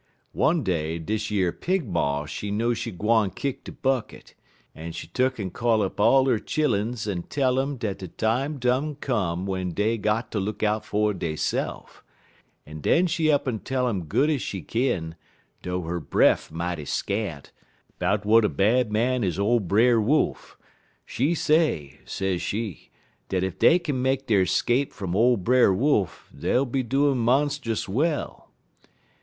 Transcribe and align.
"One 0.33 0.63
day, 0.63 0.97
deze 0.97 1.29
yer 1.29 1.51
Pig 1.51 1.87
ma 1.87 2.25
she 2.25 2.49
know 2.49 2.73
she 2.73 2.89
gwine 2.91 3.29
kick 3.29 3.63
de 3.63 3.71
bucket, 3.71 4.33
and 4.73 4.95
she 4.95 5.05
tuck'n 5.05 5.51
call 5.53 5.83
up 5.83 5.99
all 5.99 6.27
'er 6.27 6.39
chilluns 6.39 7.05
en 7.07 7.21
tell 7.21 7.59
um 7.59 7.77
dat 7.77 7.99
de 7.99 8.07
time 8.07 8.57
done 8.57 8.95
come 8.95 9.45
w'en 9.45 9.69
dey 9.73 9.99
got 9.99 10.31
ter 10.31 10.39
look 10.39 10.63
out 10.63 10.83
fer 10.83 11.13
deyse'f, 11.13 12.01
en 12.65 12.81
den 12.81 13.05
she 13.05 13.29
up'n 13.29 13.59
tell 13.59 13.85
um 13.85 14.05
good 14.05 14.31
ez 14.31 14.41
she 14.41 14.63
kin, 14.63 15.13
dough 15.61 15.85
'er 15.85 15.99
breff 16.01 16.49
mighty 16.51 16.83
scant, 16.85 17.51
'bout 17.99 18.23
w'at 18.23 18.43
a 18.43 18.49
bad 18.49 18.91
man 18.91 19.23
is 19.23 19.37
ole 19.37 19.59
Brer 19.59 20.01
Wolf. 20.01 20.57
She 21.05 21.35
say, 21.35 21.99
sez 22.05 22.41
she, 22.41 22.89
dat 23.29 23.43
if 23.43 23.59
dey 23.59 23.77
kin 23.77 24.01
make 24.01 24.25
der 24.25 24.47
'scape 24.47 24.93
from 24.93 25.15
ole 25.15 25.37
Brer 25.37 25.71
Wolf, 25.71 26.27
dey'll 26.35 26.65
be 26.65 26.81
doin' 26.81 27.19
monst'us 27.19 27.87
well. 27.87 28.49